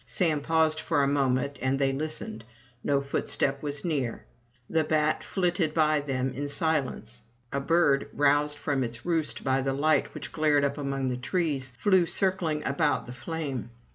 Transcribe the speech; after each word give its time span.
Sam 0.03 0.41
paused 0.41 0.79
for 0.79 1.03
a 1.03 1.07
moment, 1.07 1.59
and 1.61 1.77
they 1.77 1.93
listened. 1.93 2.43
No 2.83 3.01
footstep 3.01 3.61
was 3.61 3.85
near. 3.85 4.25
The 4.67 4.83
bat 4.83 5.23
flitted 5.23 5.75
by 5.75 5.99
them 5.99 6.33
in 6.33 6.47
silence; 6.47 7.21
a 7.53 7.59
bird, 7.59 8.09
roused 8.11 8.57
from 8.57 8.83
its 8.83 9.05
roost 9.05 9.43
by 9.43 9.61
the 9.61 9.73
light 9.73 10.15
which 10.15 10.31
glared 10.31 10.63
up 10.63 10.79
among 10.79 11.05
the 11.05 11.17
trees, 11.17 11.73
flew 11.77 12.07
circling 12.07 12.63
about 12.65 13.05
the 13.05 13.13
flame. 13.13 13.69